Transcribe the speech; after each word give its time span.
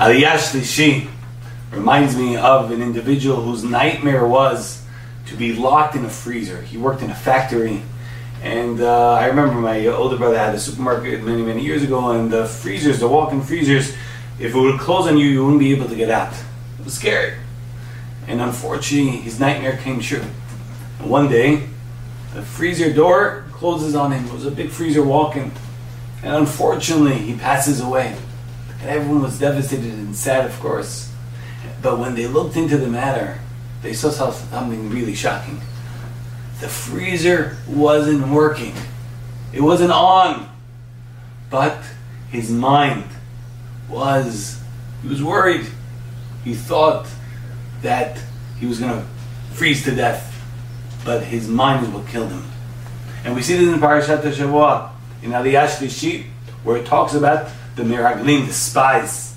Aliyah 0.00 0.38
Shlishi 0.38 1.06
reminds 1.70 2.16
me 2.16 2.34
of 2.34 2.70
an 2.70 2.80
individual 2.80 3.42
whose 3.42 3.62
nightmare 3.62 4.26
was 4.26 4.82
to 5.26 5.36
be 5.36 5.52
locked 5.52 5.94
in 5.94 6.06
a 6.06 6.08
freezer. 6.08 6.62
He 6.62 6.78
worked 6.78 7.02
in 7.02 7.10
a 7.10 7.14
factory, 7.14 7.82
and 8.42 8.80
uh, 8.80 9.12
I 9.12 9.26
remember 9.26 9.56
my 9.56 9.86
older 9.88 10.16
brother 10.16 10.38
had 10.38 10.54
a 10.54 10.58
supermarket 10.58 11.22
many, 11.22 11.42
many 11.42 11.62
years 11.62 11.82
ago, 11.82 12.12
and 12.12 12.30
the 12.30 12.46
freezers, 12.46 13.00
the 13.00 13.08
walk-in 13.08 13.42
freezers, 13.42 13.94
if 14.38 14.54
it 14.54 14.58
would 14.58 14.80
close 14.80 15.06
on 15.06 15.18
you, 15.18 15.26
you 15.26 15.44
wouldn't 15.44 15.60
be 15.60 15.70
able 15.72 15.86
to 15.90 15.96
get 15.96 16.08
out. 16.08 16.32
It 16.78 16.84
was 16.86 16.94
scary. 16.94 17.34
And 18.26 18.40
unfortunately, 18.40 19.18
his 19.18 19.38
nightmare 19.38 19.76
came 19.76 20.00
true. 20.00 20.24
One 21.00 21.28
day, 21.28 21.68
the 22.32 22.40
freezer 22.40 22.90
door 22.90 23.44
closes 23.52 23.94
on 23.94 24.12
him. 24.12 24.24
It 24.24 24.32
was 24.32 24.46
a 24.46 24.50
big 24.50 24.70
freezer 24.70 25.02
walk-in. 25.02 25.52
And 26.22 26.36
unfortunately, 26.36 27.18
he 27.18 27.34
passes 27.34 27.82
away. 27.82 28.16
And 28.80 28.90
everyone 28.90 29.22
was 29.22 29.38
devastated 29.38 29.92
and 29.92 30.16
sad, 30.16 30.46
of 30.46 30.58
course. 30.60 31.12
But 31.82 31.98
when 31.98 32.14
they 32.14 32.26
looked 32.26 32.56
into 32.56 32.78
the 32.78 32.88
matter, 32.88 33.38
they 33.82 33.92
saw 33.92 34.10
something 34.10 34.90
really 34.90 35.14
shocking. 35.14 35.60
The 36.60 36.68
freezer 36.68 37.56
wasn't 37.68 38.28
working. 38.28 38.74
It 39.52 39.60
wasn't 39.60 39.92
on. 39.92 40.48
But 41.48 41.78
his 42.30 42.50
mind 42.50 43.04
was, 43.88 44.60
he 45.02 45.08
was 45.08 45.22
worried. 45.22 45.66
He 46.44 46.54
thought 46.54 47.06
that 47.82 48.18
he 48.58 48.66
was 48.66 48.78
going 48.78 48.92
to 48.92 49.06
freeze 49.52 49.84
to 49.84 49.94
death. 49.94 50.26
But 51.04 51.24
his 51.24 51.48
mind 51.48 51.86
is 51.86 51.92
what 51.92 52.06
killed 52.06 52.30
him. 52.30 52.44
And 53.24 53.34
we 53.34 53.42
see 53.42 53.56
this 53.56 53.68
in 53.68 53.80
Parashat 53.80 54.20
Shavua, 54.20 54.90
in 55.22 55.30
Aliyah 55.30 55.66
Shlishit, 55.66 56.26
where 56.64 56.76
it 56.76 56.86
talks 56.86 57.14
about 57.14 57.50
the 57.76 57.82
Miraglim, 57.82 58.46
the 58.46 58.52
spies. 58.52 59.36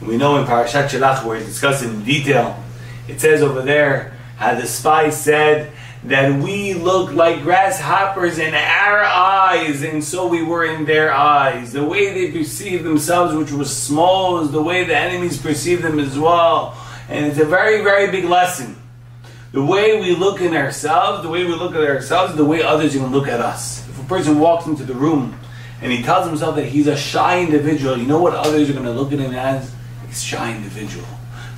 And 0.00 0.08
we 0.08 0.16
know 0.16 0.36
in 0.38 0.46
Parashat 0.46 0.88
Shelach, 0.88 1.24
where 1.24 1.38
it 1.38 1.44
discusses 1.44 1.90
in 1.90 2.04
detail, 2.04 2.62
it 3.08 3.20
says 3.20 3.42
over 3.42 3.62
there 3.62 4.16
how 4.36 4.54
the 4.54 4.66
spies 4.66 5.20
said 5.20 5.72
that 6.04 6.40
we 6.42 6.72
look 6.72 7.12
like 7.12 7.42
grasshoppers 7.42 8.38
in 8.38 8.54
our 8.54 9.02
eyes, 9.02 9.82
and 9.82 10.02
so 10.02 10.26
we 10.26 10.42
were 10.42 10.64
in 10.64 10.86
their 10.86 11.12
eyes. 11.12 11.72
The 11.72 11.84
way 11.84 12.14
they 12.14 12.32
perceived 12.32 12.84
themselves, 12.84 13.34
which 13.34 13.52
was 13.52 13.74
small, 13.74 14.40
is 14.40 14.50
the 14.50 14.62
way 14.62 14.84
the 14.84 14.96
enemies 14.96 15.40
perceive 15.40 15.82
them 15.82 15.98
as 15.98 16.18
well. 16.18 16.76
And 17.10 17.26
it's 17.26 17.38
a 17.38 17.44
very, 17.44 17.82
very 17.82 18.10
big 18.10 18.24
lesson. 18.24 18.76
The 19.52 19.62
way 19.62 20.00
we 20.00 20.14
look 20.14 20.40
in 20.40 20.54
ourselves, 20.54 21.22
the 21.22 21.28
way 21.28 21.44
we 21.44 21.54
look 21.54 21.74
at 21.74 21.82
ourselves, 21.82 22.34
the 22.34 22.44
way 22.44 22.62
others 22.62 22.92
to 22.92 23.04
look 23.04 23.28
at 23.28 23.40
us. 23.40 23.86
If 23.88 24.00
a 24.00 24.04
person 24.04 24.38
walks 24.38 24.66
into 24.66 24.84
the 24.84 24.94
room 24.94 25.38
and 25.82 25.92
he 25.92 26.02
tells 26.02 26.26
himself 26.26 26.56
that 26.56 26.66
he's 26.66 26.86
a 26.86 26.96
shy 26.96 27.40
individual, 27.40 27.96
you 27.96 28.06
know 28.06 28.20
what 28.20 28.34
others 28.34 28.68
are 28.68 28.72
going 28.72 28.84
to 28.84 28.92
look 28.92 29.12
at 29.12 29.18
him 29.18 29.32
as? 29.32 29.74
He's 30.06 30.22
a 30.22 30.26
shy 30.26 30.54
individual. 30.54 31.06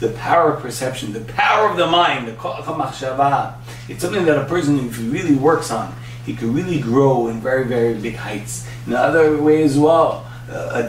The 0.00 0.10
power 0.10 0.54
of 0.54 0.62
perception, 0.62 1.12
the 1.12 1.20
power 1.20 1.68
of 1.68 1.76
the 1.76 1.86
mind, 1.86 2.28
the. 2.28 2.34
It's 3.88 4.02
something 4.02 4.24
that 4.24 4.38
a 4.38 4.44
person, 4.46 4.78
if 4.86 4.96
he 4.96 5.08
really 5.08 5.34
works 5.34 5.70
on, 5.70 5.94
he 6.24 6.34
can 6.34 6.52
really 6.54 6.80
grow 6.80 7.28
in 7.28 7.40
very, 7.40 7.64
very 7.66 7.94
big 7.94 8.16
heights. 8.16 8.66
In 8.86 8.94
other 8.94 9.40
way 9.40 9.62
as 9.62 9.78
well. 9.78 10.26
Uh, 10.50 10.82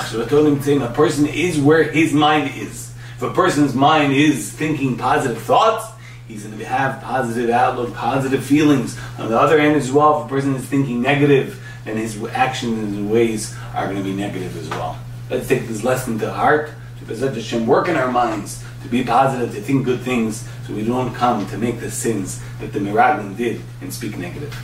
Say 0.00 0.82
a 0.82 0.92
person 0.92 1.26
is 1.26 1.58
where 1.58 1.82
his 1.82 2.12
mind 2.12 2.50
is. 2.56 2.92
If 3.16 3.22
a 3.22 3.32
person's 3.32 3.74
mind 3.74 4.12
is 4.12 4.52
thinking 4.52 4.96
positive 4.96 5.42
thoughts, 5.42 5.86
he's 6.28 6.44
going 6.44 6.58
to 6.58 6.64
have 6.64 7.02
positive 7.02 7.50
outlook, 7.50 7.94
positive 7.94 8.44
feelings. 8.44 8.98
On 9.18 9.28
the 9.28 9.38
other 9.38 9.58
end 9.58 9.76
as 9.76 9.92
well, 9.92 10.20
if 10.20 10.26
a 10.26 10.28
person 10.28 10.54
is 10.54 10.64
thinking 10.64 11.00
negative, 11.00 11.62
then 11.84 11.96
his 11.96 12.22
actions 12.24 12.78
and 12.78 13.10
ways 13.10 13.54
are 13.74 13.86
going 13.86 13.98
to 13.98 14.02
be 14.02 14.14
negative 14.14 14.56
as 14.56 14.68
well. 14.70 14.98
Let's 15.30 15.48
take 15.48 15.66
this 15.68 15.84
lesson 15.84 16.18
to 16.20 16.32
heart, 16.32 16.70
to 16.98 17.04
B'ezrat 17.04 17.34
Hashem, 17.34 17.66
work 17.66 17.88
in 17.88 17.96
our 17.96 18.10
minds, 18.10 18.62
to 18.82 18.88
be 18.88 19.04
positive, 19.04 19.54
to 19.54 19.60
think 19.60 19.84
good 19.84 20.00
things, 20.00 20.48
so 20.66 20.74
we 20.74 20.84
don't 20.84 21.14
come 21.14 21.46
to 21.48 21.58
make 21.58 21.80
the 21.80 21.90
sins 21.90 22.40
that 22.60 22.72
the 22.72 22.78
Miraglim 22.78 23.36
did 23.36 23.60
and 23.80 23.92
speak 23.92 24.16
negative. 24.16 24.56